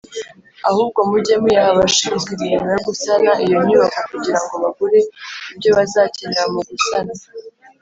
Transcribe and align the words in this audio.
Ahubwo 0.69 0.99
mujye 1.09 1.35
muyaha 1.41 1.71
abashinzwe 1.73 2.29
imirimo 2.33 2.67
yo 2.75 2.81
gusana 2.87 3.31
iyo 3.45 3.57
nyubako 3.67 3.99
kugirango 4.11 4.53
bagure 4.63 4.99
ibyo 5.51 5.69
bazakenera 5.77 6.43
mu 6.53 6.61
gusana. 6.69 7.13